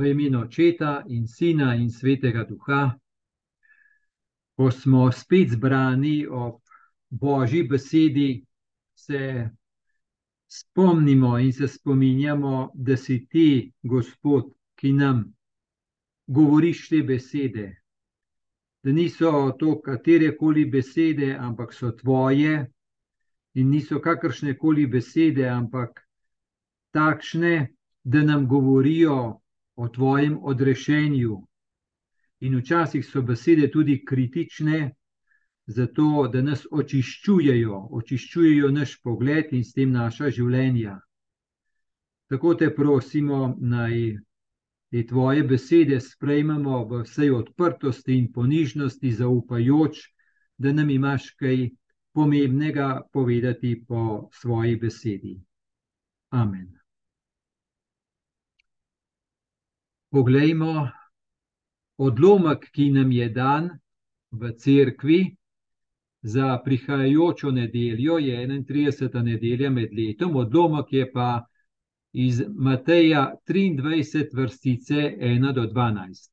[0.00, 2.96] v imenu Očeta in Sina in Svetega Duha,
[4.56, 6.60] ko smo spet zbrani ob
[7.10, 8.44] Božji besedi,
[8.94, 9.50] se
[10.48, 15.24] spomnimo in se spominjamo, da si ti, Gospod, ki nam
[16.26, 17.66] govoriš te besede.
[18.82, 22.70] Da niso to katere koli besede, ampak so tvoje,
[23.54, 26.00] in niso kakršne koli besede, ampak
[26.90, 27.68] takšne,
[28.04, 29.40] da nam govorijo
[29.80, 31.36] o tvojem odrešenju.
[32.40, 34.80] In včasih so besede tudi kritične,
[35.66, 40.98] zato da nas očiščujejo, očiščujejo naš pogled in s tem naša življenja.
[42.30, 43.94] Tako te prosimo, naj
[44.90, 50.02] te tvoje besede sprejmemo v vsej odprtosti in ponižnosti, zaupajoč,
[50.58, 51.70] da nam imaš kaj
[52.12, 55.38] pomembnega povedati po svoji besedi.
[56.30, 56.79] Amen.
[60.10, 60.88] Poglejmo
[61.96, 63.70] odlomek, ki nam je dan
[64.30, 65.20] v cerkvi
[66.22, 69.22] za prihajajočo nedeljo, je 31.
[69.22, 71.44] nedelja med letom, odlomek je pa
[72.12, 76.30] iz Mateja 23, vrstice 1 do 12.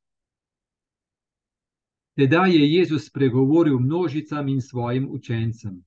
[2.18, 5.84] Tedaj je Jezus spregovoril množicam in svojim učencem.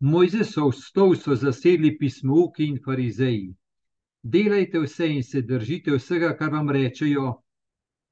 [0.00, 3.54] Mojzesov stol so zasedli pismovki in farizeji
[4.22, 7.42] delajte vse in se držite vsega, kar vam rečejo,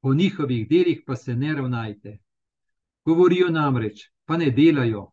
[0.01, 2.19] po njihovih delih pa se ne ravnajte.
[3.05, 5.11] Govorijo namreč, pa ne delajo.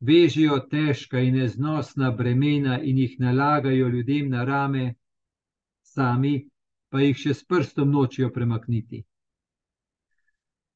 [0.00, 4.94] Vežijo težka in neznosna bremena in jih nalagajo ljudem na rame,
[5.82, 6.48] sami
[6.88, 9.02] pa jih še s prstom nočijo premakniti.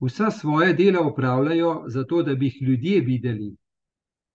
[0.02, 3.56] Vsa svoje dela upravljajo zato, da bi jih ljudje videli,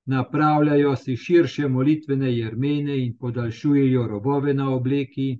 [0.07, 5.39] napravljajo si širše molitvene jermene in podaljšujejo robove na obleki,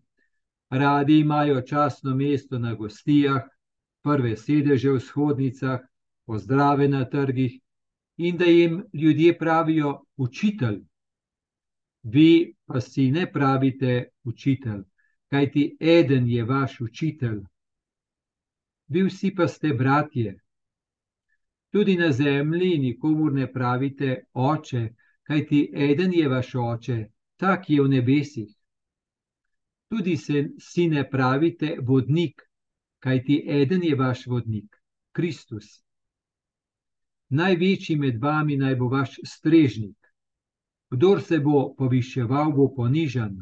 [0.69, 3.41] radi imajo časno mesto na gostijah,
[4.03, 5.79] prve sedeže v shodnicah,
[6.25, 7.59] pozdrave na trgih
[8.17, 10.81] in da jim ljudje pravijo učitelj.
[12.03, 14.83] Vi pa si ne pravite učitelj,
[15.29, 17.39] kajti eden je vaš učitelj.
[18.87, 20.39] Vi vsi pa ste bratje,
[21.77, 24.79] Tudi na zemlji nikomur ne pravite oče,
[25.23, 26.95] kajti eden je vaš oče,
[27.37, 28.49] tak je v nebesih.
[29.89, 32.41] Tudi se si ne pravite vodnik,
[32.99, 35.69] kajti eden je vaš vodnik, Kristus.
[37.29, 39.97] Največji med vami naj bo vaš strežnik.
[40.89, 43.37] Kdor se bo poviševal, bo ponižan,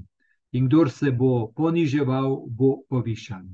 [0.52, 3.48] in kdor se bo poniževal, bo povišan.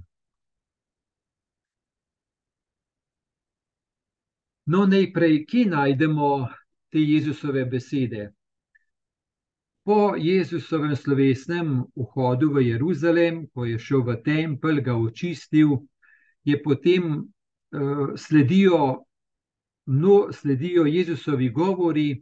[4.65, 6.47] No, najprej, kje najdemo
[6.89, 8.29] te Jezusove besede?
[9.83, 15.79] Po Jezusovem slovesnem vhodu v Jeruzalem, ko je šel v tempelj, ga očistil,
[16.45, 19.01] je potem uh, sledijo,
[19.85, 22.21] no, sledijo Jezusovi govori,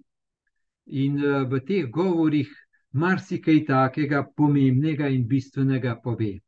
[0.88, 2.48] in uh, v teh govorih
[2.96, 6.40] marsikaj takega pomembnega in bistvenega pove.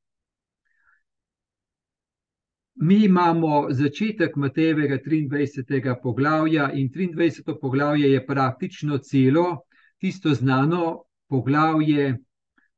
[2.75, 5.95] Mi imamo začetek Matejevega 23.
[6.01, 7.59] poglavja in 23.
[7.61, 9.59] poglavje je praktično celo
[9.97, 12.17] tisto znano poglavje,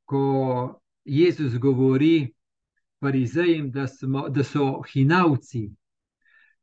[0.06, 2.34] ko Jezus govori
[3.00, 3.86] farizejem, da,
[4.30, 5.70] da so hinavci.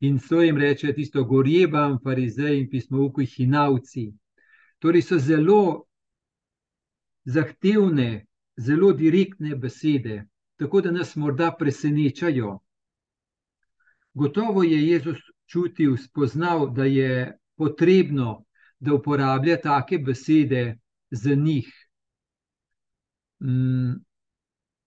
[0.00, 4.12] In so jim reče tisto gorjebam, farizej in pismovki hinavci.
[4.78, 5.84] Torej so zelo
[7.24, 8.26] zahtevne,
[8.56, 10.24] zelo direktne besede,
[10.56, 12.58] tako da nas morda presenečajo.
[14.14, 18.44] Gotovo je Jezus čutil, spoznal, da je potrebno,
[18.78, 20.78] da uporablja take besede
[21.10, 21.68] za njih.
[23.42, 23.92] Mm,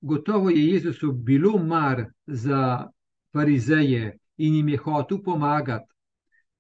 [0.02, 2.90] gotovo je Jezusu bilo mar za
[3.34, 5.94] farizeje in jim je hotel pomagati,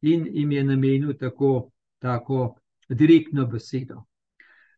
[0.01, 2.55] in jim je namenil tako, tako
[2.89, 4.03] direktno besedo.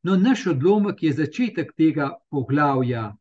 [0.03, 3.15] No, naš odlomek je začetek tega poglavja,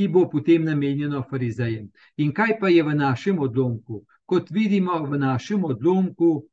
[0.00, 1.90] ki bo potem namenjeno farizejem.
[2.16, 3.98] In kaj pa je v našem odlomku?
[4.24, 6.46] Kot vidimo, v našem odlomku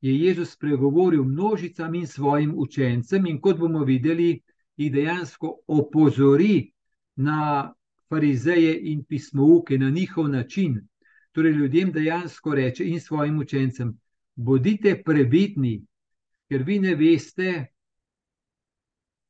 [0.00, 4.38] je Jezus spregovoril množicam in svojim učencem, in kot bomo videli,
[4.78, 6.70] jih dejansko opozori
[7.16, 7.72] na
[8.06, 10.78] farizeje in pismouke, na njihov način.
[11.32, 13.96] Torej, ljudem dejansko reče in svojim učencem:
[14.36, 15.80] Bodite previdni,
[16.48, 17.66] ker vi ne veste,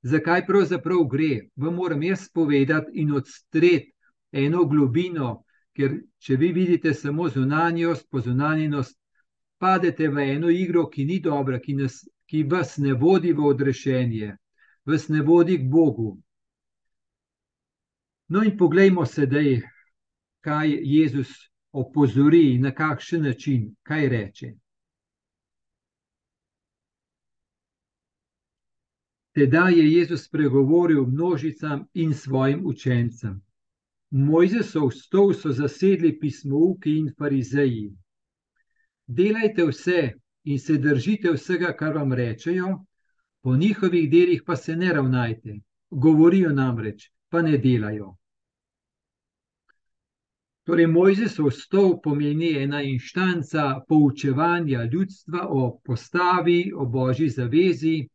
[0.03, 1.49] zakaj pravzaprav gre.
[1.57, 3.93] Vam moram jaz povedati in odstreti
[4.33, 5.45] eno globino,
[5.77, 8.99] ker če vi vidite samo zunanjost, pozunanjenost,
[9.59, 14.35] padete v eno igro, ki ni dobra, ki, nas, ki vas ne vodi v odrešenje,
[14.87, 16.17] vas ne vodi k Bogu.
[18.29, 19.61] No, in poglejmo sedaj,
[20.43, 21.31] kaj Jezus
[21.73, 24.55] opozori, na kakšen način, kaj reče.
[29.33, 33.41] Teda je Jezus spregovoril množicam in svojim učencem.
[34.11, 37.93] Mojzesov stol so zasedli pismovki in farizeji.
[39.07, 40.13] Delajte vse
[40.45, 42.85] in se držite vsega, kar vam rečejo,
[43.43, 45.61] po njihovih delih pa se ne ravnajte.
[45.91, 48.17] Govorijo namreč, pa ne delajo.
[50.65, 58.09] Torej, Mojzesov stol pomeni ena inštanca poučevanja ljudstva o postavi, o božji zavezi,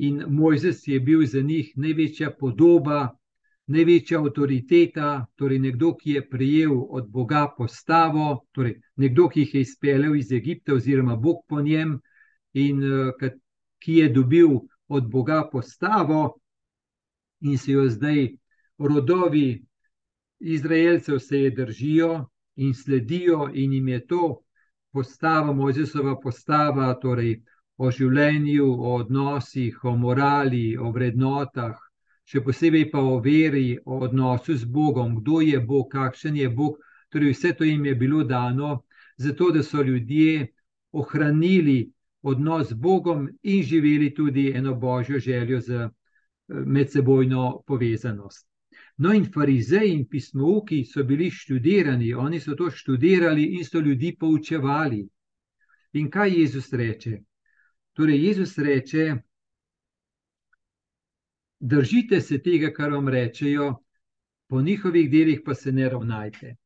[0.00, 3.16] in Mojzes je bil za njih največja podoba,
[3.66, 9.60] največja avtoriteta, torej nekdo, ki je prejel od Boga postavo, torej nekdo, ki jih je
[9.60, 11.98] izpeljal iz Egipta, oziroma Bog po njem,
[12.52, 12.82] in
[13.78, 14.56] ki je dobil
[14.88, 16.40] od Boga postavo,
[17.40, 18.28] in se jo zdaj
[18.78, 19.62] rodovi
[20.40, 22.26] Izraelcev se je držijo
[22.56, 24.40] in sledijo, in jim je to
[24.92, 27.42] postava, Mojzesova postava, torej
[27.80, 31.78] o življenju, o odnosih, o morali, o vrednotah,
[32.28, 36.76] še posebej pa o veri, o odnosu z Bogom, kdo je Bog, kakšen je Bog.
[37.10, 38.82] Torej, vse to jim je bilo dano,
[39.16, 40.50] zato da so ljudje
[40.92, 41.90] ohranili
[42.22, 48.46] odnos z Bogom in živeli tudi eno božjo željo za eh, medsebojno povezanost.
[48.96, 54.12] No, in farizeji in pismovki so bili študirani, oni so to študirali in so ljudi
[54.20, 55.08] poučevali.
[55.92, 57.18] In kaj Jezus reče?
[58.00, 59.04] Torej, Jezus reče:
[61.60, 63.74] Držite se tega, kar vam rečejo,
[64.48, 66.56] po njihovih delih pa se ne ravnajte.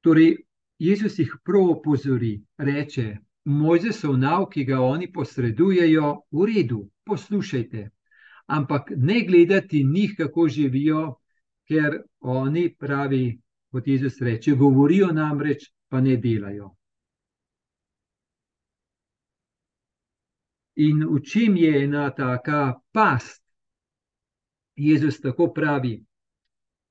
[0.00, 0.36] Torej,
[0.78, 7.90] Jezus jih prav opozori, reče: Mojzesov nauk, ki ga oni posredujejo, v redu, poslušajte
[8.46, 11.14] ampak ne gledati njih, kako živijo,
[11.68, 16.74] ker oni pravi, kot Jezus reče, govorijo namreč, pa ne delajo.
[20.76, 23.42] In v čem je ena taka past?
[24.76, 25.94] Jezus tako pravi: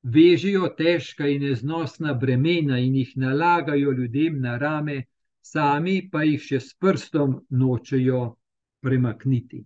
[0.03, 5.03] vežijo težka in neznosna bremena in jih nalagajo ljudem na rame,
[5.41, 8.23] sami pa jih še s prstom nočejo
[8.79, 9.65] premakniti.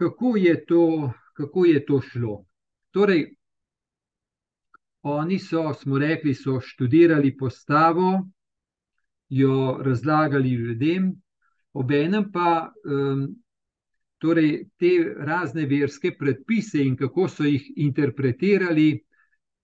[0.00, 2.44] kako je to, kako je to šlo.
[2.90, 3.34] Torej,
[5.02, 8.28] oni so, smo rekli, so študirali postavo,
[9.30, 11.12] jo razlagali ljudem,
[11.72, 13.26] obenem pa um,
[14.18, 19.00] torej, te razne verske predpise in kako so jih interpretirali,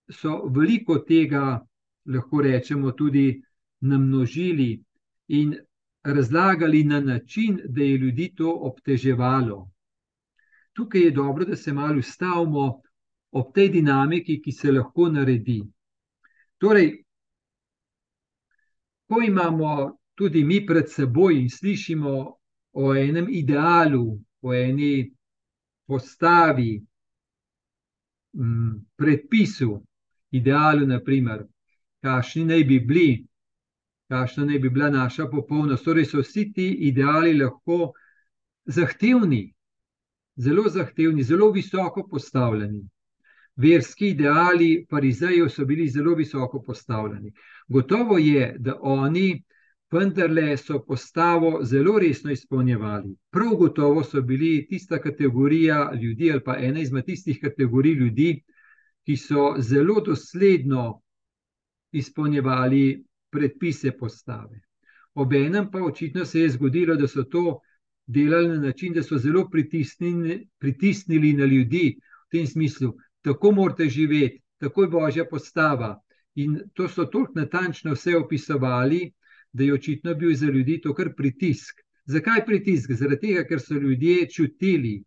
[0.08, 1.60] so veliko tega,
[2.06, 3.42] lahko rečemo, tudi
[3.80, 4.70] namnožili
[5.28, 5.56] in
[6.04, 9.66] razlagali na način, da je ljudi to obteževalo
[10.76, 12.82] tukaj je dobro, da se malo ustavimo
[13.30, 15.62] ob tej dinamiki, ki se lahko naredi.
[16.58, 16.90] Torej,
[19.08, 22.14] ko imamo tudi mi pred seboj in slišimo
[22.72, 25.10] o enem idealu, o eni
[25.86, 26.82] postavi,
[28.96, 29.70] predpisu,
[30.30, 31.44] idealu, naprimer,
[32.04, 33.10] kakšni naj bi bili,
[34.12, 35.84] kakšna naj bi bila naša popolnost.
[35.84, 37.92] Torej, so vsi ti ideali lahko
[38.66, 39.54] zahtevni,
[40.36, 42.82] zelo zahtevni, zelo visoko postavljeni.
[43.56, 47.32] Verski ideali farizejev so bili zelo visoko postavljeni.
[47.68, 49.42] Gotovo je, da oni
[49.92, 53.14] vendarle so postavo zelo resno izpolnjevali.
[53.30, 58.42] Prav gotovo so bili tista kategorija ljudi, ali pa ena izmed tistih kategorij ljudi,
[59.06, 61.02] ki so zelo dosledno
[61.92, 64.60] izpolnjevali predpise postave.
[65.14, 67.60] Obenem pa očitno se je zgodilo, da so to
[68.06, 71.96] delali na način, da so zelo pritisnili, pritisnili na ljudi
[72.26, 72.92] v tem smislu,
[73.26, 75.96] tako morate živeti, tako je božja postava.
[76.34, 79.10] In to so tako natančno vse opisovali,
[79.52, 81.80] da je očitno bil za ljudi to kar pritisk.
[82.04, 82.92] Zakaj pritisk?
[82.92, 85.00] Zaradi tega, ker so ljudje čutili,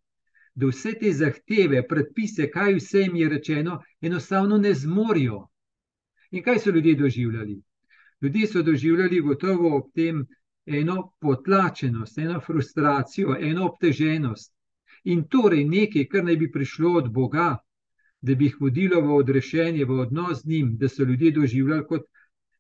[0.55, 5.45] da vse te zahteve, predpise, kaj vse jim je rečeno, enostavno ne zmorijo.
[6.31, 7.55] In kaj so ljudje doživljali?
[8.21, 10.25] Ljudje so doživljali gotovo ob tem,
[10.65, 14.53] eno potlačenost, eno frustracijo, eno obteženost.
[15.03, 17.55] In torej nekaj, kar naj bi prišlo od Boga,
[18.21, 22.07] da bi jih vodilo v odrešenje, v odnos z njim, da so ljudje doživljali kot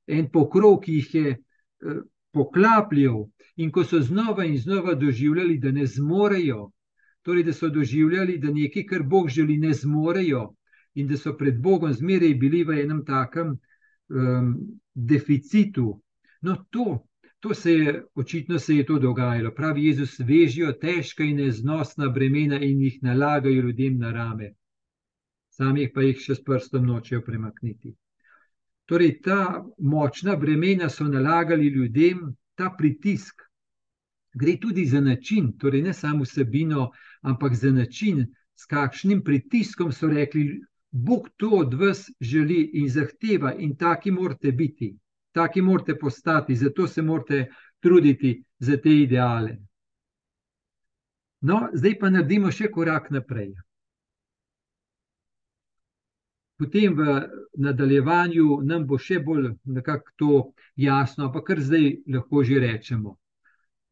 [0.07, 2.01] en pokrov, ki jih je eh,
[2.33, 3.25] poklapljal,
[3.59, 6.69] in ko so znova in znova doživljali, da ne zmorejo,
[7.21, 10.53] torej da so doživljali, da nekaj, kar Bog želi, ne zmorejo,
[10.95, 14.55] in da so pred Bogom zmeraj bili v enem takem um,
[14.93, 16.01] deficitu.
[16.41, 19.51] No, to To se je, očitno se je to dogajalo.
[19.55, 24.53] Pravi Jezus, vežijo težka in neznosna bremena in jih nalagajo ljudem na rame,
[25.59, 27.91] samih pa jih še s prstom nočejo premakniti.
[28.89, 32.23] Torej, ta močna bremena so nalagali ljudem,
[32.55, 33.43] ta pritisk.
[34.33, 36.87] Gre tudi za način, torej ne samo vsebino,
[37.21, 38.23] ampak za način,
[38.55, 40.61] s kakšnim pritiskom so rekli,
[40.91, 44.95] Bog to od vas želi in zahteva, in taki morate biti
[45.31, 49.57] taki morate postati, zato se morate truditi za te ideale.
[51.41, 53.53] No, zdaj pa naredimo še korak naprej.
[56.59, 57.03] Potem v
[57.63, 60.31] nadaljevanju nam bo še bolj nekako to
[60.75, 63.13] jasno, ampak kar zdaj lahko že rečemo,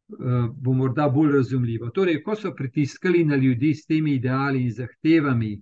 [0.08, 1.88] bo morda bolj razumljivo.
[1.96, 5.54] Torej, ko so pritiskali na ljudi s temi ideali in zahtevami,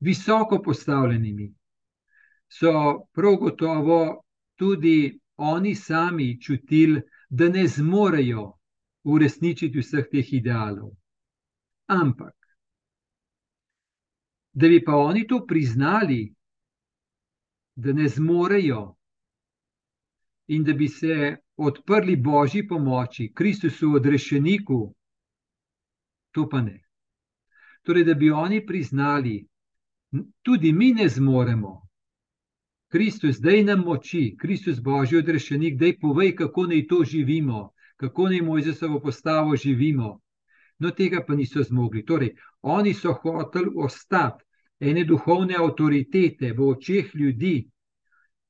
[0.00, 1.52] visoko postavljenimi,
[2.48, 2.72] so
[3.14, 4.00] prav gotovo
[4.58, 8.52] tudi oni sami čutili, da ne zmorejo
[9.04, 10.90] uresničiti vseh teh idealov.
[11.86, 12.34] Ampak,
[14.58, 16.34] da bi pa oni to priznali,
[17.76, 18.96] da ne zmorejo
[20.46, 24.94] in da bi se odprli božji pomoči, Kristusu odrešeniku,
[26.30, 26.82] to pa ne.
[27.82, 29.46] Torej, da bi oni priznali,
[30.42, 31.76] tudi mi ne zmoremo.
[32.88, 38.42] Kristus, daj nam moči, Kristus, Božji odrešenik, daj povej, kako naj to živimo, kako naj
[38.42, 40.18] Mojzesovo postavo živimo.
[40.78, 42.04] No, tega pa niso zmogli.
[42.06, 44.47] Torej, oni so hoteli ostati
[44.80, 47.68] ene duhovne avtoritete v očeh ljudi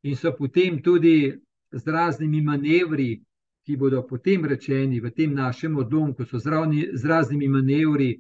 [0.03, 1.33] in so potem tudi
[1.73, 3.21] z raznimi manevri,
[3.65, 8.15] ki bodo potem rečeni v tem našem odlomku, so zravni, z raznimi manevri,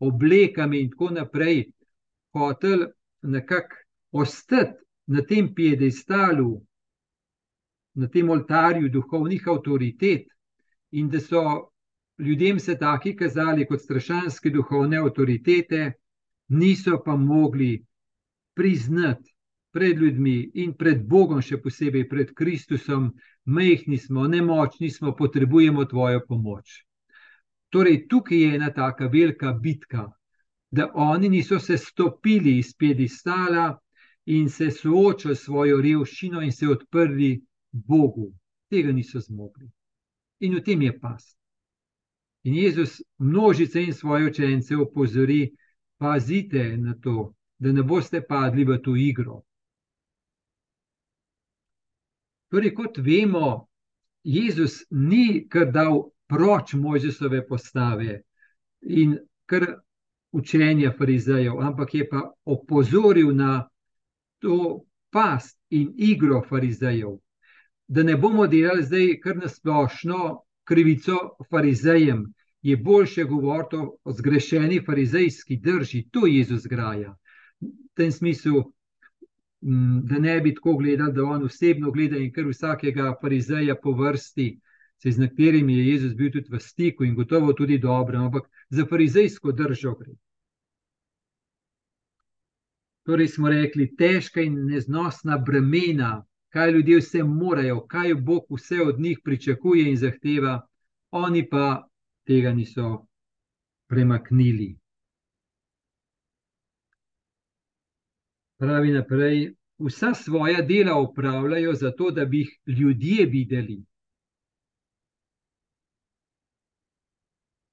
[0.00, 1.66] oblekami in tako naprej,
[2.32, 2.86] hoteli
[3.22, 3.76] nekako
[4.12, 6.62] ostati na tem piedestalu,
[7.94, 10.26] na tem oltarju duhovnih avtoritet,
[10.92, 11.42] in da so
[12.18, 15.92] ljudem se taki kazali kot strašanske duhovne avtoritete,
[16.48, 17.84] niso pa mogli
[18.54, 19.32] priznati
[19.72, 23.10] pred ljudmi in pred Bogom, še posebej pred Kristusom,
[23.44, 26.78] mehni smo, nemočni smo, potrebujemo tvojo pomoč.
[27.68, 30.06] Torej, tukaj je ena taka velika bitka,
[30.70, 33.78] da oni niso se stopili iz piedestala
[34.26, 37.34] in se soočili s svojo revščino in se odprli
[37.70, 38.32] Bogu.
[38.70, 39.68] Tega niso zmogli.
[40.40, 41.22] In v tem je pas.
[42.44, 45.50] In Jezus množice in svoje učence opozori,
[45.98, 49.42] pazite na to, da ne boste padli v to igro.
[52.50, 53.68] Torej, kot vemo,
[54.24, 58.22] Jezus ni kar dal proč Mojzesove postave
[58.82, 59.66] in kar
[60.32, 63.68] učenja farizejev, ampak je pa opozoril na
[64.38, 67.18] to past in igro farizejev.
[67.88, 72.26] Da ne bomo delali zdaj kar na splošno krivico farizejem,
[72.66, 77.16] je boljše govoriti o zgrešeni farizejski drži, to Jezus graja.
[77.60, 78.72] V tem smislu,
[80.02, 84.48] da ne bi tako gledali, da on osebno gleda in kar vsakega farizeja po vrsti,
[85.02, 88.86] se z katerimi je Jezus bil tudi v stiku in gotovo tudi dobro, ampak za
[88.86, 90.12] farizejsko držo gre.
[93.06, 99.00] Torej smo rekli, težka in neznosna bremena, kaj ljudje vse morajo, kaj Bog vse od
[99.00, 100.66] njih pričakuje in zahteva,
[101.10, 101.86] oni pa
[102.26, 103.06] tega niso
[103.86, 104.74] premaknili.
[108.58, 113.82] Pravi naprej, vsa svoja dela upravljajo zato, da bi jih ljudje videli.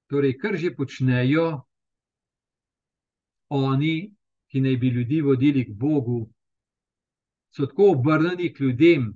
[0.06, 1.64] Torej, kar že počnejo,
[3.48, 4.14] oni
[4.54, 6.30] ki naj bi ljudi vodili k Bogu,
[7.50, 9.08] so tako obrnjeni k ljudem,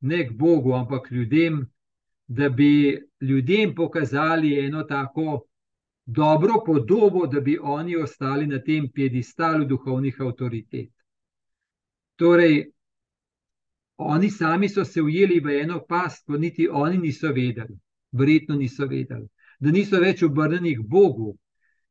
[0.00, 1.60] ne k Bogu, ampak k ljudem,
[2.26, 5.46] da bi ljudem pokazali eno tako
[6.06, 10.90] dobro podobo, da bi oni ostali na tem piedistalu duhovnih avtoritet.
[12.16, 12.70] Torej,
[13.96, 17.78] oni sami so se ujeli v eno past, ko niti oni niso vedeli,
[18.12, 19.28] verjetno niso vedeli,
[19.60, 21.36] da niso več obrnjeni k Bogu,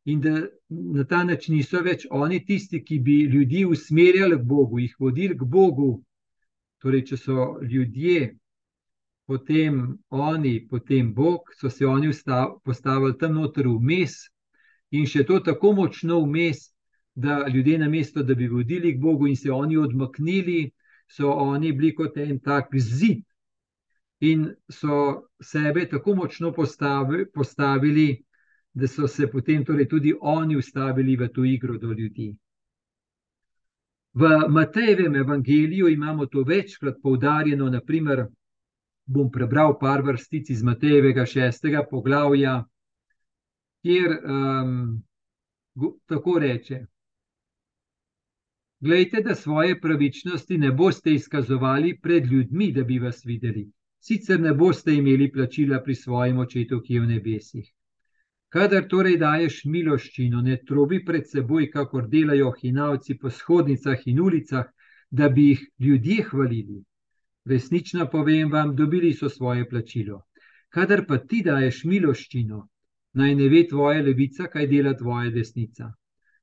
[0.06, 4.80] in da na ta način niso več oni tisti, ki bi ljudi usmerjali k Bogu,
[4.80, 6.04] jih vodili k Bogu.
[6.82, 8.36] Torej, če so ljudje,
[9.26, 12.12] potem oni, potem Bog, so se oni
[12.64, 14.30] postavili tam noter vmes
[14.92, 16.72] in še to tako močno vmes,
[17.16, 20.72] da ljudje na mesto, da bi vodili k Bogu in se oni odmaknili,
[21.08, 23.24] so oni bili kot en tak zid.
[24.20, 28.26] In so sebe tako močno postavili, postavili
[28.76, 32.36] da so se potem torej tudi oni ustavili v to igro do ljudi.
[34.14, 38.26] V Matejevem evangeliju imamo to večkrat poudarjeno, naprimer
[39.06, 42.64] bom prebral par vrstic iz Matejevega šestega poglavja,
[43.86, 45.04] kjer um,
[46.10, 46.86] tako reče.
[48.80, 53.70] Glejte, da svoje pravičnosti ne boste izkazovali pred ljudmi, da bi vas videli,
[54.00, 57.70] sicer ne boste imeli plačila pri svojem očetu, ki je v nebesih.
[58.50, 64.68] Kadar torej daješ miloščino, ne trobi pred seboj, kakor delajo hinavci po shodnicah in ulicah,
[65.10, 66.84] da bi jih ljudje hvalili.
[67.46, 70.22] Resnično povem vam, dobili so svoje plačilo.
[70.70, 72.62] Kadar pa ti daješ miloščino,
[73.14, 75.92] naj ne ve tvoja levica, kaj dela tvoja desnica.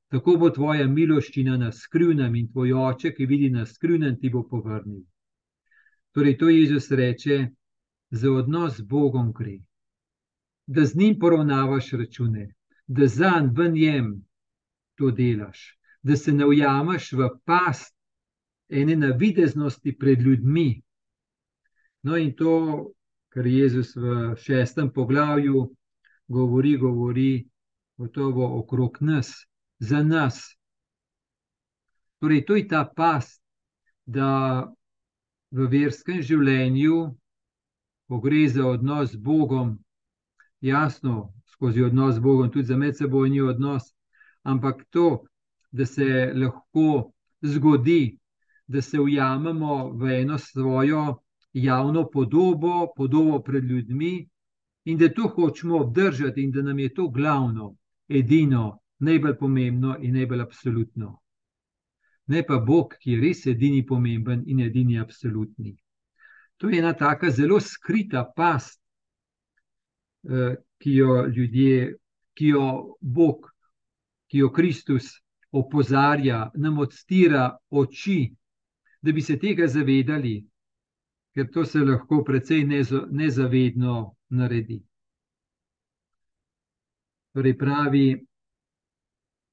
[0.09, 4.45] Tako bo tvoja miloščina na skrivnem in tvoj oče, ki vidi na skrivnem, ti bo
[4.47, 5.03] povrnil.
[6.13, 7.47] Torej, to Jezus reče,
[8.11, 9.59] za odnos z Bogom gre
[10.67, 12.55] da z njim poravnavaš račune,
[12.87, 14.25] da za njim v njem
[14.95, 17.95] to delaš, da se ne ujameš v past
[18.69, 20.82] ene navideznosti pred ljudmi.
[22.03, 22.91] No, in to,
[23.31, 25.69] kar Jezus v šestem poglavju
[26.27, 27.47] govori, govori
[27.97, 29.31] gotovo okrog nas,
[29.79, 30.57] za nas.
[32.19, 33.41] Torej, to je ta past,
[34.05, 34.67] da
[35.51, 36.99] v verskem življenju,
[38.07, 39.77] ko gre za odnos z Bogom,
[40.59, 43.93] jasno, skozi odnos z Bogom, tudi za medsebojni odnos,
[44.43, 45.23] ampak to,
[45.71, 48.17] da se lahko zgodi,
[48.67, 51.22] da se ujamemo v eno svojo
[51.53, 54.29] javno podobo, podobo pred ljudmi,
[54.85, 57.75] in da to hočemo obdržati, in da nam je to glavno,
[58.07, 61.19] edino, najbolj pomembno in najbolj absolutno.
[62.27, 65.75] Ne pa Bog, ki je res edini pomemben in edini absolutni.
[66.57, 68.83] To je ena taka zelo skrita past,
[70.23, 71.95] Eh, ki jo ljudje,
[72.33, 73.49] ki jo Bog,
[74.27, 75.09] ki jo Kristus
[75.51, 78.31] opozarja, nam odstira oči,
[79.01, 80.37] da bi se tega zavedali,
[81.33, 82.63] ker to se lahko precej
[83.11, 84.81] nezavedno naredi.
[87.33, 88.07] Torej pravi,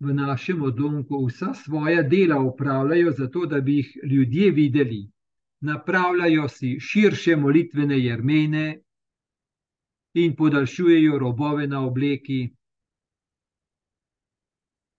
[0.00, 5.00] v našem odlomku vsa svoja dela upravljajo zato, da bi jih ljudje videli.
[5.60, 8.80] Napravljajo si širše molitvene jermene,
[10.14, 12.50] in podaljšujejo robove na obleki.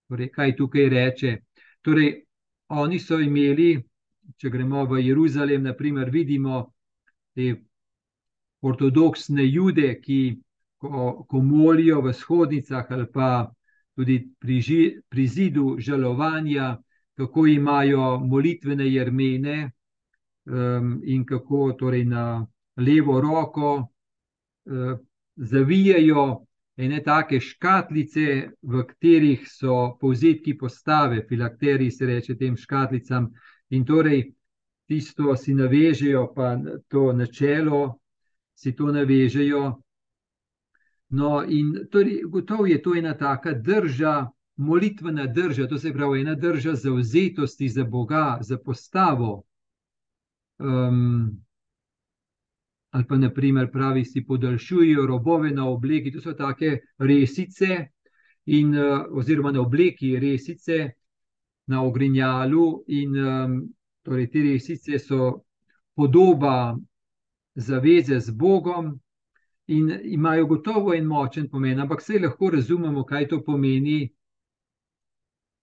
[0.07, 1.37] Torej, kaj tukaj reče?
[1.81, 2.25] Torej,
[2.67, 3.83] oni so imeli,
[4.37, 6.73] če gremo v Jeruzalem, naprimer, vidimo
[7.35, 7.55] te
[8.61, 10.21] ortodoksne jude, ki
[10.77, 13.49] ko, ko molijo v shodnicah ali pa
[13.95, 16.77] tudi pri, ži, pri zidu žalovanja,
[17.17, 19.57] kako imajo molitvene jermene
[20.45, 22.45] um, in kako torej na
[22.77, 23.91] levo roko
[24.65, 24.97] Eh,
[25.35, 26.45] zavijajo
[26.77, 33.31] ene take škatlice, v katerih so povzetki postave, filakteri se reče tem škatlicam,
[33.71, 34.33] in torej
[34.87, 36.57] tisto si navežejo, pa
[36.87, 37.99] to načelo
[38.55, 39.81] si to navežejo.
[41.09, 46.35] No, in torej, gotovo je to ena taka drža, molitvena drža, to se pravi, ena
[46.35, 49.43] drža zauzetosti za Boga, za postavo.
[50.59, 51.41] Um,
[52.91, 57.87] ali pa naprimer pravi, si podaljšujejo robove na obleki, to so take resice,
[58.45, 58.75] in,
[59.11, 60.89] oziroma na obleki resice
[61.71, 63.55] na ogrinjalu, in um,
[64.03, 65.43] torej te resice so
[65.95, 66.75] podoba
[67.55, 68.91] zaveze z Bogom.
[69.67, 74.09] In imajo gotovo en močen pomen, ampak vse lahko razumemo, kaj to pomeni.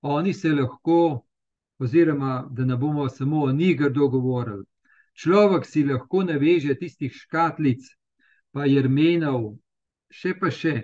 [0.02, 1.26] Oni se lahko,
[1.78, 4.64] oziroma da ne bomo samo o njih govorili,
[5.18, 7.82] Človek si lahko naveže tistih škatlic,
[8.54, 9.56] pa jermenov,
[10.14, 10.74] še pa še.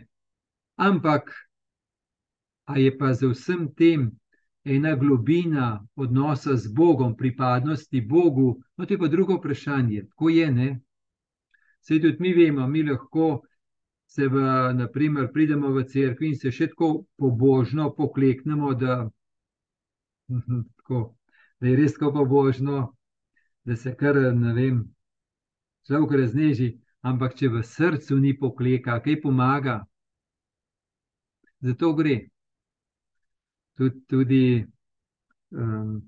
[0.75, 1.31] Ampak,
[2.75, 4.09] je pa za vsem tem
[4.65, 10.07] ena globina odnosa z Bogom, pripadnosti Bogu, no, to je pa drugo vprašanje.
[10.09, 10.81] Tako je, ne?
[11.81, 13.43] Sej tudi mi vemo, mi lahko
[14.07, 14.41] se v,
[14.75, 19.09] naprimer, pridemo v crkvi in se še tako pobožno pokleknemo, da,
[20.79, 21.17] tako,
[21.61, 22.95] da je res tako pobožno,
[23.65, 24.85] da se kar ne vem,
[25.89, 26.71] človek razneži,
[27.05, 29.83] ampak če v srcu ni pokleka, kaj pomaga.
[31.61, 32.21] Zato gre.
[33.77, 34.67] Tudi, tudi
[35.51, 36.03] um,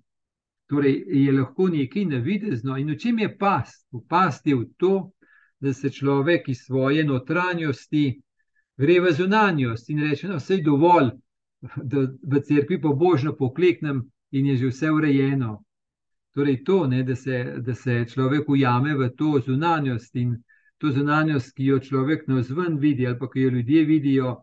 [0.67, 2.77] torej je lahko nekaj navidezno.
[2.79, 3.87] In v čem je past?
[3.93, 5.11] V pasti je v to,
[5.61, 8.21] da se človek iz svoje notranjosti
[8.77, 11.11] gre v zunanjost in reče: No, vse je dovolj,
[11.83, 15.63] da v cerkvi pobožno pokleknem in je že vse urejeno.
[16.35, 20.37] Torej, to, ne, da, se, da se človek ujame v to zunanjost in
[20.79, 24.35] to zunanjost, ki jo človek na vzven vidi, ali pa ki jo ljudje vidijo,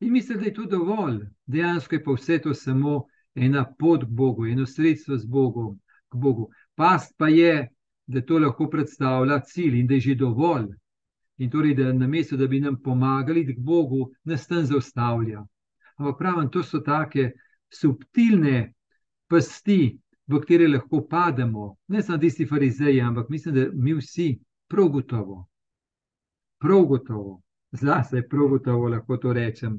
[0.00, 1.20] in misli, da je to dovolj.
[1.46, 3.04] Dejansko je pa vse to samo
[3.34, 6.50] ena pot k Bogu, eno sredstvo Bogom, k Bogu.
[6.74, 7.68] Past pa je,
[8.06, 10.66] da to lahko predstavlja cilj in da je že dovolj.
[11.38, 15.44] In torej, da na mesto, da bi nam pomagali, k Bogu nas tam zaustavlja.
[15.96, 17.32] Ampak pravim, to so take
[17.70, 18.72] subtilne
[19.26, 24.88] pasti, v katere lahko pademo, ne samo tisti farizeji, ampak mislim, da mi vsi, prav
[24.88, 25.46] gotovo,
[26.58, 27.42] prav gotovo,
[27.74, 29.78] zlasti prav gotovo lahko to rečem,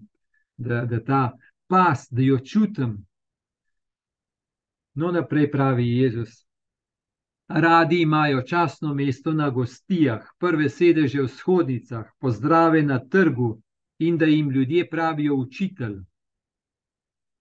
[0.57, 1.31] da, da ta
[1.67, 3.05] pas, da jo čutim.
[4.93, 6.45] No, naprej pravi Jezus.
[7.47, 13.61] Radi imajo časno mesto na gostijah, prve sedeže v shodnicah, pozdrave na trgu
[13.99, 15.99] in da jim ljudje pravijo učitelj.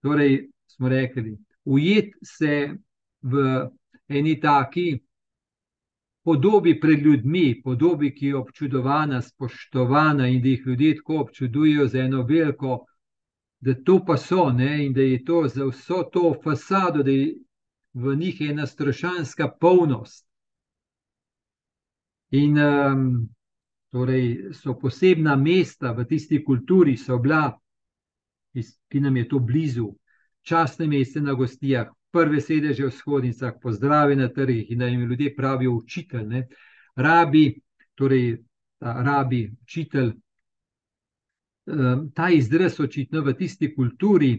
[0.02, 2.76] Torej, smo rekli, ujet se
[3.22, 3.68] v
[4.08, 5.00] eni taki
[6.24, 11.98] podobi pred ljudmi, podobi, ki je občudovana, spoštovana in da jih ljudje tako občudujejo za
[12.00, 12.84] eno veliko,
[13.60, 17.34] da to pa so ne, in da je to za vso to fasado, da je
[17.92, 20.26] v njih ena strašanska polnost.
[22.30, 23.28] In um,
[23.92, 27.52] torej so posebna mesta v tisti kulturi, so bila,
[28.88, 29.92] ki nam je to blizu,
[30.42, 35.34] častne mesta na gostijah, prve sedeže v shodnicah, pozdravi na trgih in da jim ljudje
[35.36, 36.26] pravijo učitelj.
[36.28, 36.46] Ne?
[36.96, 37.48] Rabi,
[37.94, 38.36] torej
[38.78, 40.12] ta rabi, učitelj.
[42.14, 44.36] Ta izraz očitno v tisti kulturi,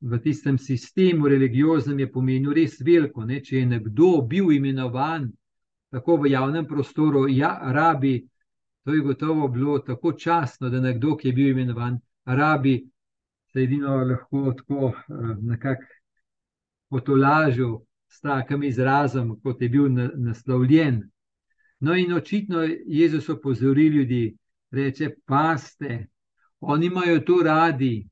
[0.00, 3.24] v tistem sistemu religioznem je pomenil res veliko.
[3.24, 3.40] Ne?
[3.40, 5.30] Če je nekdo bil imenovan
[5.90, 8.18] tako v javnem prostoru, ja, rabi,
[8.84, 12.74] to je gotovo bilo tako časno, da nekdo, ki je bil imenovan, rabi,
[13.52, 14.92] se edino lahko tako
[15.40, 15.95] nekako
[16.90, 21.02] potolažil s takim izrazom, kot je bil naslovljen.
[21.80, 24.36] No, in očitno Jezus opozori ljudi,
[24.70, 26.06] reče: Paste,
[26.60, 28.08] oni imajo to radi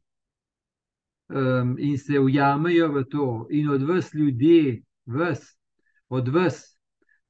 [1.29, 5.59] um, in se ujamejo v to, in od vas ljudje, vas,
[6.09, 6.75] od vas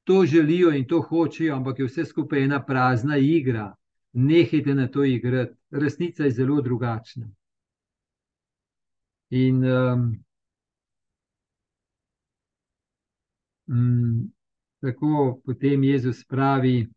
[0.05, 3.75] to želijo in to hočejo, ampak je vse skupaj ena prazna igra.
[4.13, 7.29] Nehajte na to igrati, resnica je zelo drugačna.
[9.31, 10.25] In um,
[14.81, 16.89] tako potem Jezus pravi,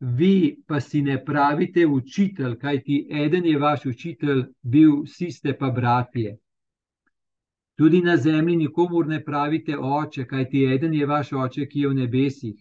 [0.00, 5.56] vi pa si ne pravite učitelj, kaj ti eden je vaš učitelj, bil vsi ste
[5.58, 6.36] pa bratje.
[7.76, 11.88] Tudi na zemlji nikomor ne pravite oče, kaj ti eden je vaš oče, ki je
[11.88, 12.54] v nebesih.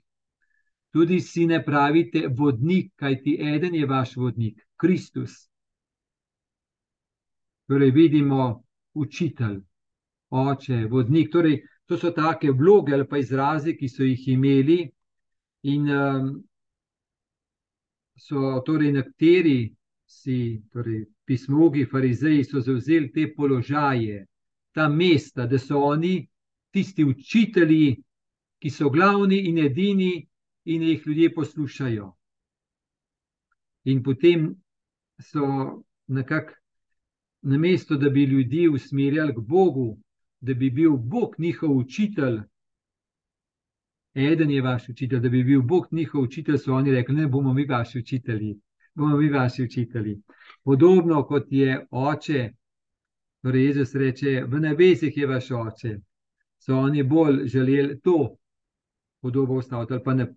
[0.91, 5.49] Tudi si ne pravite vodnik, kaj ti eden je vaš vodnik, Kristus.
[7.67, 9.59] Torej vidimo učitelj,
[10.29, 11.31] oče, vodnik.
[11.31, 14.79] Torej, To so take vloge ali pa izrazi, ki so jih imeli,
[15.63, 16.29] in um,
[18.17, 19.73] so torej nekateri,
[20.05, 24.25] si, torej pismogi, farizeji, so zauzeli te položaje,
[24.73, 26.27] ta mesta, da so oni
[26.73, 27.95] tisti učitelji,
[28.59, 30.27] ki so glavni in edini,
[30.65, 32.11] in jih ljudje poslušajo.
[33.85, 34.55] In potem
[35.21, 36.53] so nekako
[37.41, 39.97] na mesto, da bi ljudi usmerjali k Bogu,
[40.45, 42.39] da bi bil Bog njihov učitelj.
[44.15, 47.53] Eden je vaš učitelj, da bi bil Bog njihov učitelj, so oni rekli: Ne bomo
[47.53, 48.59] mi vaši učitelji,
[48.95, 50.21] bomo mi vaši učitelji.
[50.63, 52.51] Podobno kot je oče,
[53.41, 55.99] torej Jezus reče: V nebesih je vaš oče.
[56.59, 58.35] So oni bolj želeli to
[59.21, 60.33] podobo ustaviti ali pa ne.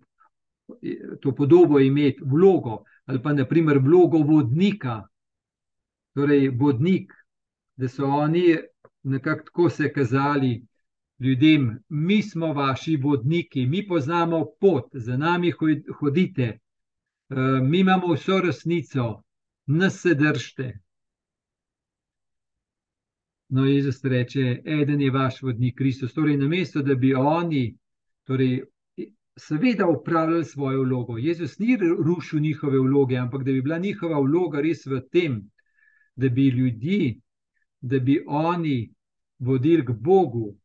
[1.21, 5.07] To podobo imeti, vlogo, ali pa naprimer vlogo vodnika,
[6.13, 7.13] torej vodnik,
[7.75, 8.57] da so oni
[9.03, 10.65] nekako tako se kazali
[11.19, 15.51] ljudem, mi smo vaši vodniki, mi poznamo pot, za nami
[15.99, 16.43] hodite,
[17.29, 19.23] eh, mi imamo vso resnico,
[19.65, 20.79] nas se držite.
[23.49, 26.13] No, Jezus reče, eden je vaš vodnik, Kristus.
[26.13, 27.77] Torej, na mesto, da bi oni,
[28.23, 28.61] torej,
[29.37, 31.17] seveda, upravljali svojo vlogo.
[31.17, 35.41] Jezus ni rušil njihove vloge, ampak da bi bila njihova vloga res v tem,
[36.15, 37.21] da bi ljudi
[37.81, 38.93] da bi oni
[39.39, 40.55] vodili k Bogu.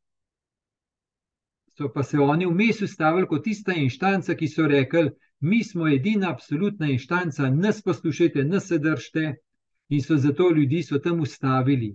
[1.76, 6.30] So pa se oni vmes ustavili kot tista inštanca, ki so rekli: Mi smo edina,
[6.30, 9.34] absolutna inštanca, nas poslušajte, nas se držite.
[9.88, 11.94] In so zato ljudi so tam ustavili,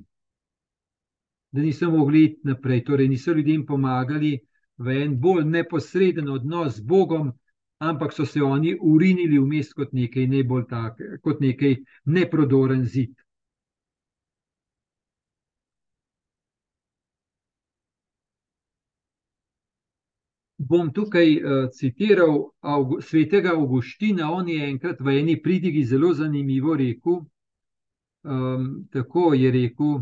[1.51, 2.84] da niso mogli iti naprej.
[2.84, 4.39] Torej, niso ljudem pomagali
[4.77, 7.32] v en bolj neposreden odnos z Bogom,
[7.79, 13.15] ampak so se oni urinili vmes kot nekaj, ne tak, kot nekaj neprodoren zid.
[20.69, 24.32] Bom tukaj uh, citiral Aug svetega Augustina.
[24.32, 27.21] On je enkrat v eni pridigi zelo zanimivo rekel.
[28.23, 30.01] Um, tako je rekel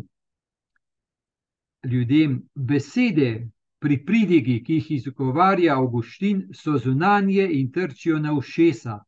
[1.87, 3.47] ljudem: besede,
[3.79, 8.99] pri pridigi, ki jih izgovarja Augustin, so zunanje in trčijo na ušesa.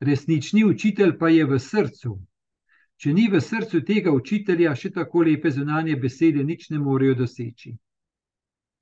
[0.00, 2.18] Resnični učitelj pa je v srcu.
[2.96, 7.74] Če ni v srcu tega učitelja, še tako lepe zunanje besede nič ne morejo doseči.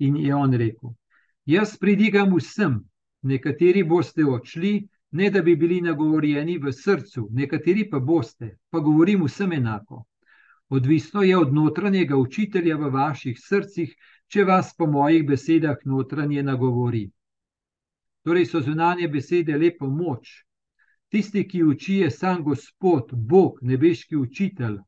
[0.04, 0.94] In je on rekel:
[1.46, 2.78] Jaz pridigam vsem,
[3.22, 9.24] nekateri boste odšli, ne da bi bili nagovorjeni v srcu, nekateri pa boste, pa govorim
[9.26, 10.04] vsem enako.
[10.68, 13.96] Odvisno je od notranjega učitelja v vaših srcih,
[14.28, 17.10] če vas po mojih besedah notranje nagovori.
[18.22, 20.30] Torej so zunanje besede lepo moč.
[21.10, 24.78] Tisti, ki uči, je sam Gospod, Bog, nebeški učitelj.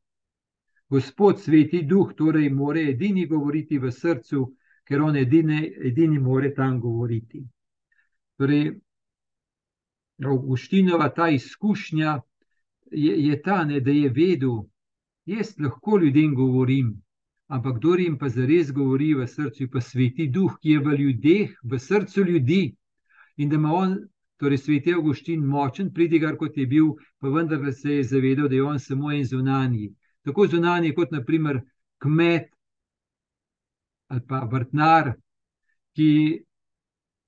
[0.89, 4.45] Gospod, sveti duh, torej more edini govoriti v srcu,
[4.87, 7.43] ker on edini, edini more tam govoriti.
[8.37, 8.73] Torej,
[10.23, 12.19] Augustinova ta izkušnja
[12.91, 14.63] je, je ta, ne, da je vedel,
[15.25, 16.93] jaz lahko ljudem govorim,
[17.47, 21.55] ampak kdo jim pa zares govori v srcu, pa sveti duh, ki je v ljudeh,
[21.63, 22.75] v srcu ljudi.
[23.37, 23.97] In da ima on,
[24.37, 28.63] torej sveti Augustin, močen pridigar, kot je bil, pa vendar se je zavedal, da je
[28.63, 29.93] on samo en zunanji.
[30.23, 31.61] Tako zunanji kot naprimer
[31.99, 32.54] kmet
[34.07, 35.13] ali pa vrtnar,
[35.95, 36.11] ki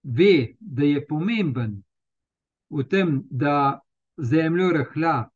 [0.03, 1.77] ve, da je pomemben
[2.69, 3.79] v tem, da
[4.17, 5.29] zemljo rahla,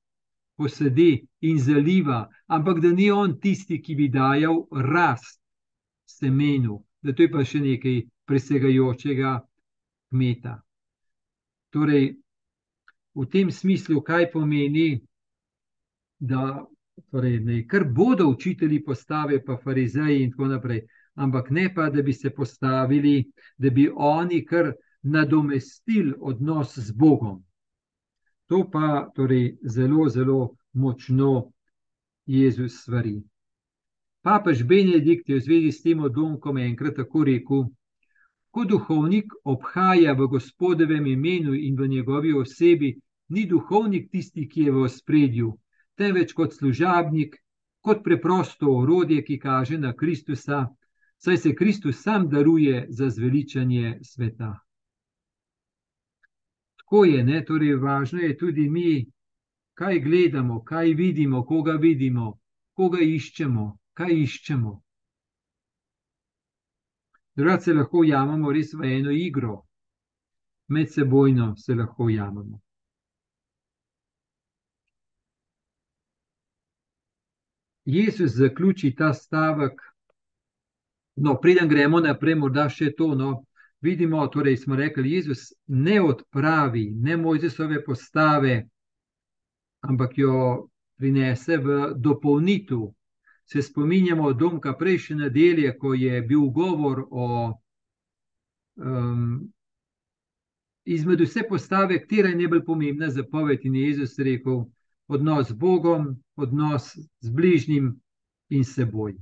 [0.56, 5.40] posedi in zaliva, ampak da ni on tisti, ki bi dajal rast
[6.06, 9.38] semenu, da to je pa še nekaj presegajočega
[10.12, 10.60] kmeta.
[11.72, 12.12] Torej,
[13.16, 15.02] v tem smislu, kaj pomeni,
[16.20, 16.62] da
[17.10, 20.84] torej, ne, kar bodo učitelji postave, pa farizeji in tako naprej,
[21.22, 27.44] ampak ne pa, da bi se postavili, da bi oni kar nadomestili odnos z Bogom.
[28.48, 31.52] To pa torej zelo, zelo močno
[32.26, 33.22] Jezus stvari.
[34.22, 37.64] Papež Benedikt je v zvezi s tem odlomkom enkrat tako rekel:
[38.52, 44.72] Ko duhovnik obhaja v gospodovem imenu in v njegovi osebi, ni duhovnik tisti, ki je
[44.72, 45.54] v ospredju,
[45.98, 47.38] temveč kot služabnik,
[47.82, 50.68] kot preprosto orodje, ki kaže na Kristusa,
[51.22, 54.56] saj se Kristus sam daruje za zveličanje sveta
[56.92, 57.46] tako je, ne?
[57.46, 59.06] torej važno je tudi mi,
[59.74, 62.40] kaj gledamo, kaj vidimo, koga vidimo,
[62.76, 64.74] koga iščemo, kaj iščemo.
[67.36, 69.62] Drugače se lahko ujamemo res v eno igro,
[70.68, 72.60] med sebojno se lahko ujamemo.
[77.86, 79.80] Jezus zaključi ta stavek.
[81.22, 83.12] No, preden gremo naprej, morda še to.
[83.16, 83.44] No,
[83.86, 88.56] vidimo, torej smo rekli, Jezus ne odpravi, ne Mojzesove postave,
[89.86, 92.88] ampak jo prinese v dopolnitev.
[93.46, 97.28] Se spominjamo domka prejšnje nedelje, ko je bil govor o
[98.76, 99.52] um,
[100.86, 104.64] izmed vse postave, katera je najbolj pomembna za poved in Jezus rekel:
[105.08, 107.94] odnos z Bogom, odnos z bližnjim
[108.50, 109.18] in seboj.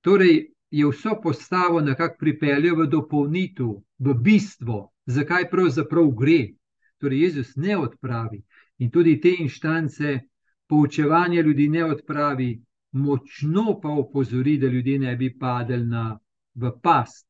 [0.00, 6.54] Torej, je vso postavo nekako pripeljal v dopolnitev, v bistvo, zakaj pravzaprav gre.
[6.98, 8.42] Torej, Jezus ne odpravi
[8.78, 10.18] in tudi te inštance
[10.68, 16.18] poučevanja ljudi ne odpravi, močno pa opozori, da ljudje ne bi padli na,
[16.54, 17.26] v past.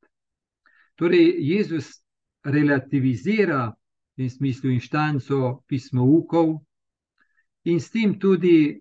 [0.95, 2.03] Torej, Jezus
[2.45, 6.59] relativizira v tem smislu inštanco pismoukov
[7.65, 8.81] in s tem tudi,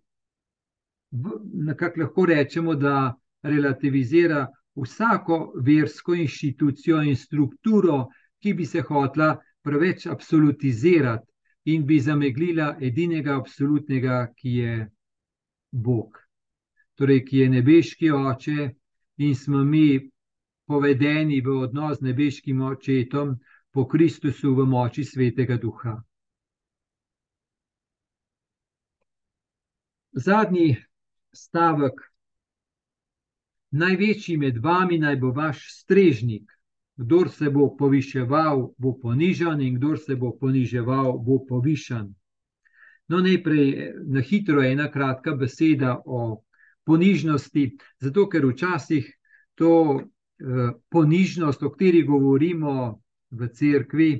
[1.53, 8.07] nekako lahko rečemo, da relativizira vsako versko inštitucijo in strukturo,
[8.39, 11.27] ki bi se hotla preveč absolutizirati
[11.65, 14.89] in bi zameglila edinega absolutnega, ki je
[15.71, 16.17] Bog.
[16.95, 18.69] Torej, ki je nebeški oče
[19.17, 20.09] in smo mi
[20.67, 23.39] povedeni v odnos z nebeškim očetom
[23.71, 25.97] po Kristusu v moči svetega duha.
[30.11, 30.77] Zadnji
[31.33, 32.08] stavek
[33.71, 36.51] Največji med vami naj bo vaš strežnik.
[36.99, 42.09] Kdor se bo poviševal, bo ponižen, in kdor se bo poniževal, bo povišen.
[43.09, 46.43] No, najprej na hitro ena kratka beseda o
[46.85, 49.07] ponižnosti, zato ker včasih
[49.55, 52.99] to eh, ponižnost, o kateri govorimo
[53.31, 54.11] v cerkvi,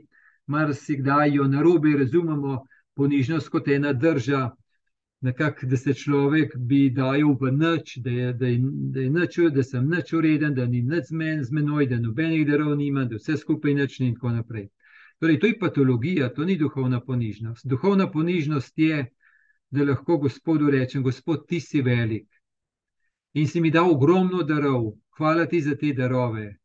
[0.48, 2.64] marsikdaj jo narobe razumemo,
[2.96, 4.50] ponižnost kot ena drža,
[5.22, 8.48] nekako, da se človek bi dajal v noč, da, da,
[8.96, 12.76] da, da, da sem noč ureden, da ni nič z, z menoj, da nobenih darov
[12.78, 14.70] nima, da vse skupaj noč in tako naprej.
[15.20, 17.68] Torej, to je patologija, to ni duhovna ponižnost.
[17.68, 19.06] Duhovna ponižnost je,
[19.70, 22.28] da lahko Gospodu rečem: Gospod, ti si velik
[23.34, 26.56] in si mi dal ogromno darov, hvala ti za te darove.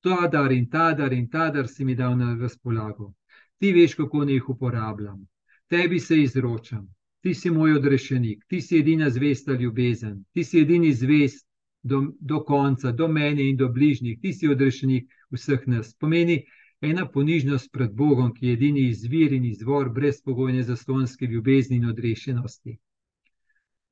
[0.00, 3.12] ta dar in ta dar in ta dar si mi dal na razpolago.
[3.58, 5.26] Ti veš, kako ne jih uporabljam.
[5.68, 6.88] Tebi se izročam,
[7.20, 11.46] ti si moj odrešenik, ti si edina zvesta ljubezen, ti si edini zvest
[11.82, 15.94] do, do konca, do mene in do bližnjih, ti si odrešenik vseh nas.
[15.94, 16.44] Pomeni
[16.80, 22.78] ena ponižnost pred Bogom, ki je edini izvir in izvor brezpogojne zaslonske ljubezni in odrešenosti.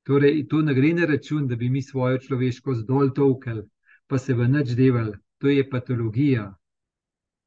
[0.09, 3.63] Torej, to ne gre na račun, da bi mi svojo človeško zdolj tovkel,
[4.07, 6.55] pa se v nič deval, to je patologija,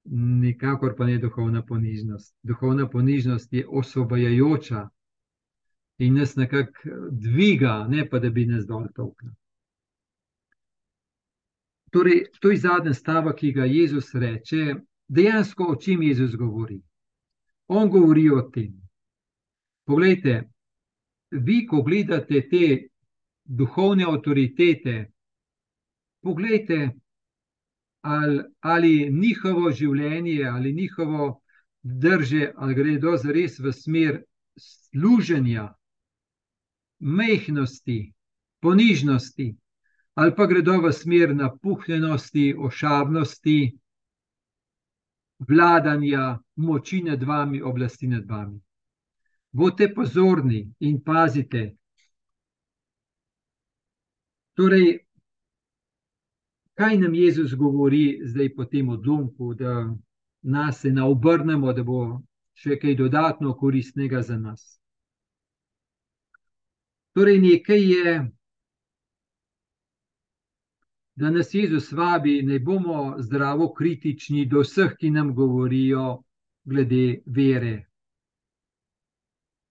[0.05, 2.35] nikakor pa ne duhovna ponižnost.
[2.43, 4.89] Duhovna ponižnost je osvobajajoča
[6.01, 9.29] in nas nekako dviga, ne pa da bi nas dol tokla.
[11.91, 14.75] Torej, to je zadnji stavek, ki ga Jezus reče,
[15.07, 16.79] dejansko o čem Jezus govori.
[17.67, 18.71] On govori o tem.
[19.85, 20.49] Poglejte,
[21.31, 22.87] vi, ko gledate te
[23.43, 25.11] duhovne avtoritete,
[26.23, 26.79] poglejte,
[28.01, 31.41] ali, ali njihovo življenje, ali njihovo
[31.81, 34.23] drže, ali gre do zares v smer
[34.57, 35.67] služenja,
[37.01, 38.13] mehkosti,
[38.61, 39.55] ponižnosti,
[40.13, 43.77] ali pa gredo v smer napuhnjenosti, ošabnosti,
[45.47, 48.59] vladanja, moči nad vami, oblasti nad vami.
[49.51, 51.75] Bodite pozorni in pazite.
[54.53, 54.99] Torej,
[56.73, 59.95] kaj nam Jezus govori zdaj po tem odlomku, da
[60.41, 62.21] nas se naobrnemo, da bo
[62.53, 64.80] še kaj dodatno koristnega za nas.
[67.13, 68.31] Torej, nekaj je,
[71.15, 76.23] da nas Jezus vabi, da ne bomo zdravo kritični do vseh, ki nam govorijo
[76.63, 77.85] glede vere.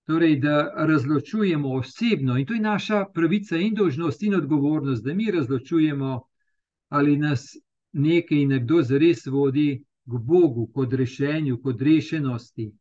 [0.07, 5.31] Torej, da razločujemo osebno, in to je naša pravica in dožnost in odgovornost, da mi
[5.31, 6.21] razločujemo
[6.89, 7.57] ali nas
[7.93, 12.73] nekaj nekdo zares vodi k Bogu, kot rešenju, kot rešenosti.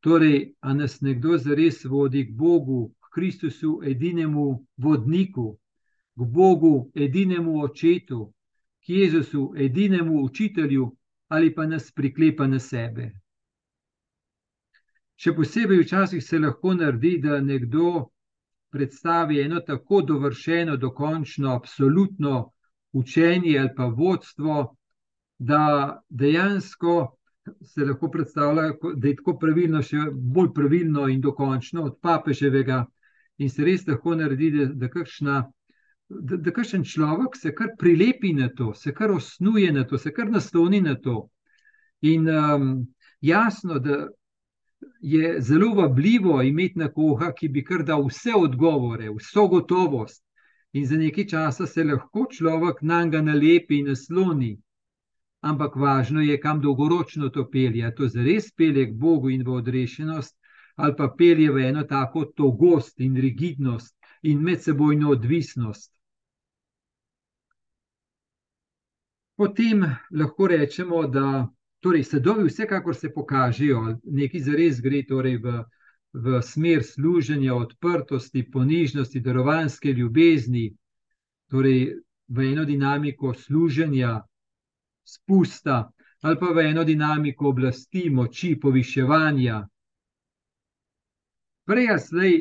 [0.00, 5.50] Torej, a nas nekdo zares vodi k Bogu, Kristusu, edinemu vodniku,
[6.16, 8.32] k Bogu, edinemu očetu,
[8.84, 10.90] k Jezusu, edinemu učitelju,
[11.28, 13.10] ali pa nas priklepa na sebe.
[15.16, 18.10] Še posebej včasih se lahko naredi, da nekdo
[18.70, 22.50] predstavi eno tako dovršeno, dokončno, absolutno
[22.92, 24.76] učenje ali pa vodstvo,
[25.38, 25.62] da
[26.08, 27.16] dejansko
[27.62, 32.84] se lahko predstavlja, da je tako pravilno, še bolj pravilno in dokončno od papeževega,
[33.38, 35.40] in se res lahko naredi, da, da, kakšna,
[36.08, 40.12] da, da kakšen človek se kar prilepi na to, se kar osnuje na to, se
[40.12, 41.26] kar nasloni na to.
[42.02, 42.86] In um,
[43.20, 44.06] jasno, da.
[45.00, 50.20] Je zelo vabljivo imeti nekoga, ki bi kar dal vse odgovore, vso gotovost,
[50.76, 54.50] in za nekaj časa se lahko človek na njega nalepi in nasloni.
[55.40, 57.88] Ampak važno je, kam dolgoročno to pelje.
[57.96, 60.36] To zares pelje k Bogu in v odrešenost,
[60.76, 65.92] ali pa pelje v eno tako togost in rigidnost in medsebojno odvisnost.
[69.36, 71.48] Potem lahko rečemo, da
[71.80, 75.64] torej, sadovi vsekakor se pokažejo, nekaj zares gre torej v
[76.16, 80.70] v smer služenja, odprtosti, ponižnosti, darovanske ljubezni,
[81.50, 84.22] torej v eno dinamiko služenja,
[85.04, 85.90] spusta,
[86.22, 89.60] ali pa v eno dinamiko oblasti, moči, poviševanja.
[91.66, 92.34] Prej ali slej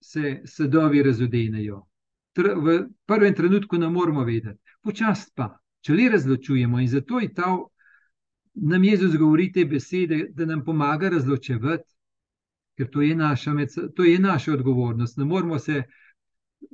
[0.00, 1.82] se sadovi razodenejo.
[2.36, 5.50] V prvem trenutku ne moramo vedeti, počasi pa,
[5.84, 6.80] če le razločujemo.
[6.80, 7.50] In zato je ta,
[8.54, 11.92] nam Jezus govori te besede, da nam pomaga razločevati
[12.76, 13.52] ker to je naša,
[13.96, 15.16] to je naša odgovornost.
[15.16, 15.82] Ne moramo se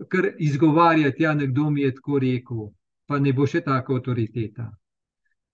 [0.09, 2.69] kar izgovarjati, ja, nekdo mi je tako rekel,
[3.07, 4.71] pa ne bo še tako avtoriteta.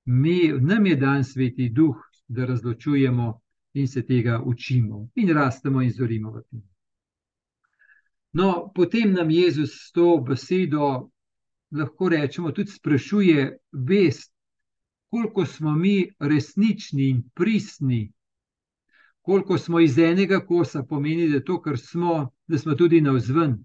[0.05, 1.97] Mi, nam je dan sveti duh,
[2.29, 3.41] da razločujemo
[3.75, 6.63] in se tega učimo in rastemo in zorimo v tem.
[8.35, 11.11] No, potem nam Jezus s to besedo,
[11.71, 14.33] lahko rečemo, tudi sprašuje vest,
[15.11, 18.15] koliko smo mi resnični in pristni
[19.25, 23.65] koliko smo iz enega kosa, pomeni, da to, kar smo, da smo tudi na vzven.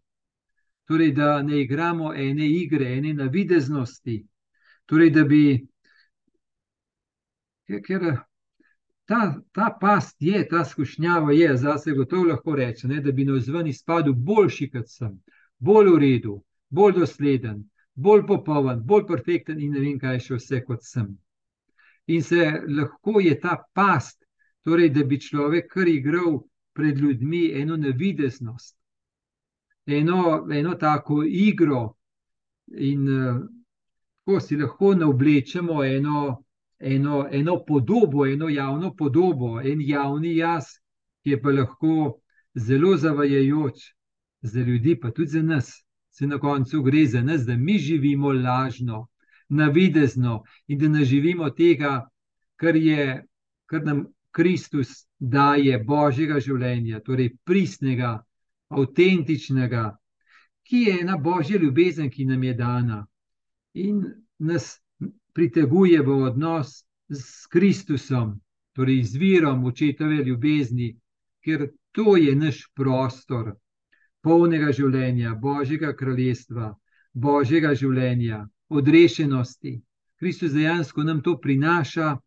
[0.87, 4.27] Torej, da ne igramo ene igre, ene navideznosti.
[4.85, 5.67] Torej, da bi.
[7.87, 8.05] Ker
[9.09, 13.25] ta, ta past je, ta skušnjava je, za se gotovo lahko reče, ne, da bi
[13.25, 15.17] na vzven izpadel boljši, kot sem,
[15.57, 16.35] bolj v redu,
[16.69, 17.63] bolj dosleden,
[17.95, 21.09] bolj popoln, bolj perfekten in ne vem, kaj še vse kot sem.
[22.07, 24.19] In se lahko je ta past
[24.63, 26.41] Torej, da bi človek kar igral
[26.73, 28.75] pred ljudmi eno nevideznost,
[29.85, 31.95] eno, eno tako igro,
[32.67, 33.39] in uh,
[34.25, 36.43] tako si lahko naoblečemo eno
[36.79, 40.65] eno, eno podobo, eno javno podobo, en javni jaz,
[41.23, 42.19] ki je pa lahko
[42.55, 43.93] zelo zavajajoč
[44.41, 45.85] za ljudi, pa tudi za nas.
[46.09, 49.07] Se na koncu gre za nas, da mi živimo lažno,
[49.49, 52.09] navidezno in da ne živimo tega,
[52.55, 53.25] kar, je,
[53.65, 58.19] kar nam Kristus daje, božjega življenja, torej pristnega,
[58.69, 59.97] avtentičnega,
[60.63, 63.05] ki je ena božja ljubezen, ki nam je dana
[63.73, 64.03] in
[64.37, 64.77] nas
[65.39, 68.35] priteguje v odnos s Kristusom,
[68.75, 70.97] torej z virom očetove ljubezni,
[71.39, 73.53] ker to je naš prostor
[74.19, 76.73] polnega življenja, božjega kraljestva,
[77.15, 79.77] božjega življenja, odrešenosti.
[80.19, 82.17] Kristus dejansko nam to prinaša,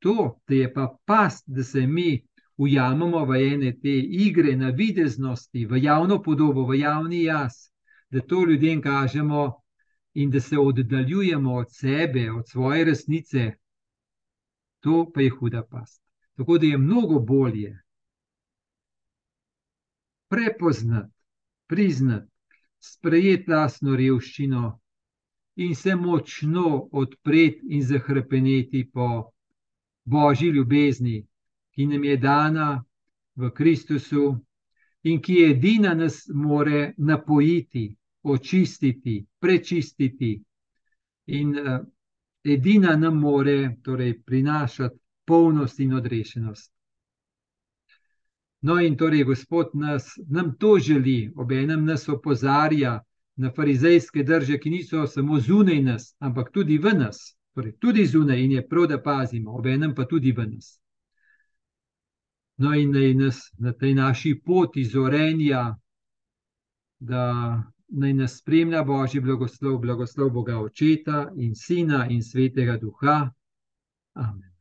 [0.00, 2.24] to, je pa past, da se mi
[2.56, 3.92] ujamemo v ene te
[4.24, 7.68] igre na videznosti, v javno podobo, v javni jaz,
[8.08, 9.50] da to ljudem kažemo
[10.14, 13.52] in da se oddaljujemo od sebe, od svoje resnice,
[14.80, 16.02] to pa je huda past.
[16.36, 17.78] Tako da je mnogo bolje
[20.28, 21.12] prepoznati,
[21.66, 22.30] priznati,
[22.78, 24.80] sprejeti lasno revščino
[25.56, 29.30] in se močno odpreti in zahrepeneti po
[30.04, 31.26] božji ljubezni,
[31.74, 32.84] ki nam je dana
[33.34, 34.24] v Kristusu
[35.02, 40.34] in ki edina nas more napojiti očistiti, prečistiti.
[41.26, 41.80] In uh,
[42.44, 46.72] edina nam more torej, prinašati polnost in odrešenost.
[48.60, 53.00] No, in torej Gospod nas, nam to želi, obenem nas opozarja
[53.36, 58.40] na farizejske drže, ki niso samo zunaj nas, ampak tudi v nas, torej tudi zunaj
[58.40, 60.78] in je prav, da pazimo, obenem pa tudi v nas.
[62.56, 65.74] No, in naj nas na tej naši poti zorenja,
[66.98, 67.62] da
[67.94, 73.30] naj nas spremlja Božji blagoslov, blagoslov Boga Očeta in Sina in Svetega Duha.
[74.14, 74.53] Amen.